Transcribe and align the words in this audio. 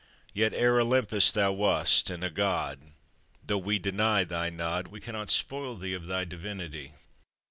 Yet 0.33 0.55
ere 0.55 0.79
Olympus 0.79 1.31
thou 1.31 1.51
wast, 1.51 2.09
and 2.09 2.23
a 2.23 2.31
god! 2.31 2.79
Though 3.45 3.59
we 3.59 3.77
deny 3.77 4.23
thy 4.23 4.49
nod, 4.49 4.87
We 4.87 4.99
cannot 4.99 5.29
spoil 5.29 5.75
thee 5.75 5.93
of 5.93 6.07
thy 6.07 6.25
divinity. 6.25 6.93